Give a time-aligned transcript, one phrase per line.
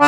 [0.00, 0.04] A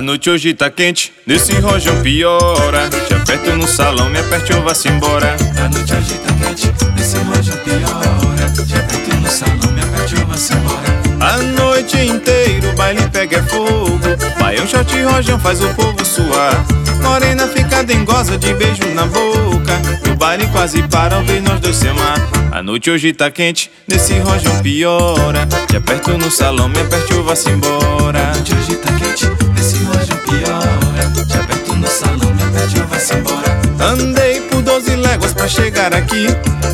[0.00, 2.88] noite hoje tá quente, nesse rojão piora.
[3.08, 5.34] Te aperto no salão, me aperte ou vá-se embora.
[5.56, 8.52] A noite hoje tá quente, nesse rojão piora.
[8.64, 11.02] Te aperto no salão, me aperte ou vá-se embora.
[11.20, 13.98] A noite inteira o baile pega fogo.
[14.38, 16.64] Baião, shot e rojão faz o povo suar.
[17.02, 19.80] Morena fica dengosa de beijo na boca.
[20.06, 22.18] E o baile quase para ao ver nós dois se amar.
[22.50, 25.46] A noite hoje tá quente, nesse rojão piora.
[25.68, 28.18] Te aperto no salão, me aperte ou vá-se embora.
[28.18, 31.26] A noite hoje tá quente, nesse rojão piora.
[31.26, 33.60] Te aperto no salão, me aperte ou vá-se embora.
[33.80, 36.26] Andei por 12 léguas pra chegar aqui.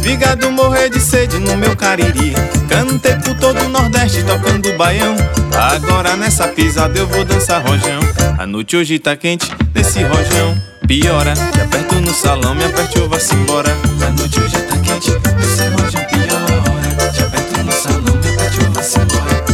[0.02, 2.34] Vigado morrer de sede no meu cariri.
[2.68, 5.16] Cantei por todo o Nordeste tocando baião.
[5.54, 8.00] Agora nessa pisada eu vou dançar rojão.
[8.38, 10.56] A noite hoje tá quente, nesse rojão.
[10.88, 13.76] Piora, te aperto no salão, me aperte ou vá-se embora.
[14.06, 17.12] A noite hoje tá quente, nesse rojão piora.
[17.12, 19.44] Te aperto no salão, me aperte ou vá-se embora.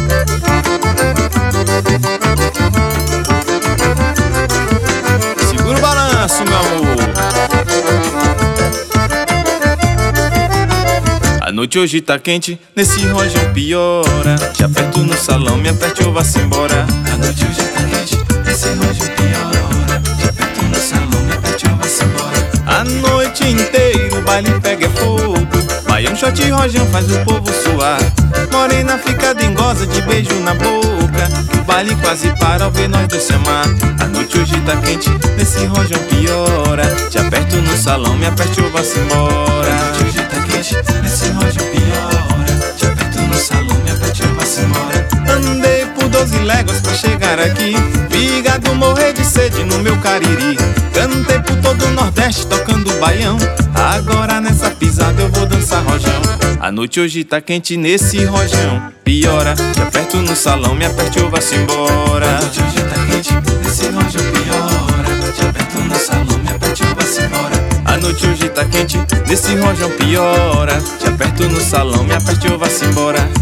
[5.48, 6.96] Segura o balanço, meu amor.
[11.40, 14.36] A noite hoje tá quente, nesse rojão piora.
[14.52, 16.86] Te aperto no salão, me aperte ou vá-se embora.
[17.12, 18.93] A noite hoje tá quente, nesse rojão
[24.24, 25.38] baile pega fogo.
[25.88, 27.98] Baião, shot e rojão faz o povo suar.
[28.50, 31.28] Morena fica dengosa de beijo na boca.
[31.58, 33.66] O baile quase para ao ver nós dois se amar.
[34.00, 36.84] A noite hoje tá quente, nesse rojão piora.
[37.10, 39.74] Te aperto no salão, me aperte ou vá-se A embora.
[39.74, 42.74] noite hoje tá quente, nesse rojão piora.
[42.76, 45.08] Te aperto no salão, me aperte ou vá-se embora.
[45.36, 47.74] Andei por 12 léguas pra chegar aqui.
[48.26, 50.56] Vigado morrer de sede no meu cariri.
[50.94, 53.36] Cantei por todo o Nordeste tocando baião.
[53.74, 56.22] Agora nessa pisada eu vou dançar rojão.
[56.58, 58.90] A noite hoje tá quente nesse rojão.
[59.04, 62.38] Piora, te aperto no salão, me aperte ou vá-se embora.
[62.38, 65.32] A noite hoje tá quente, nesse rojão piora.
[65.34, 67.64] Te aperto no salão, me aperte ou vá-se embora.
[67.84, 68.98] A noite hoje tá quente
[69.28, 70.82] nesse rojão piora.
[70.98, 73.33] Te aperto no salão, me aperte ou vá-se embora.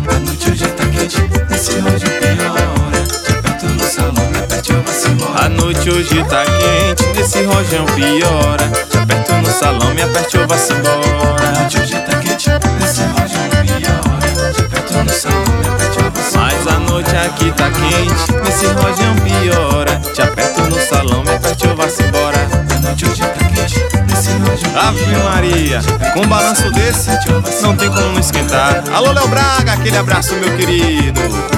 [5.73, 8.71] Noite hoje tá quente nesse rojão piora.
[8.91, 11.53] Te aperto no salão, me aperte ou A embora.
[11.59, 14.53] noite hoje tá quente, nesse rojão piora.
[14.53, 16.33] Te aperto no salão, me aperte ou vá-se embora.
[16.35, 20.01] Mas a noite aqui tá quente, nesse rojão piora.
[20.13, 22.39] Te aperto no salão, me aperte ou vá-se embora.
[22.77, 25.81] A noite hoje tá quente, nesse rojão Ave Maria,
[26.13, 27.11] com um balanço desse,
[27.63, 28.85] não tem como não esquentar.
[28.93, 31.52] Alô, Léo Braga, aquele abraço, meu querido.